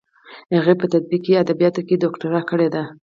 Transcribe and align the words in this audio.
هغې 0.57 0.73
په 0.81 0.85
تطبیقي 0.93 1.33
ادبیاتو 1.43 1.81
کې 1.87 1.95
دوکتورا 2.03 2.41
کړې 2.49 2.67
ده. 2.73 2.83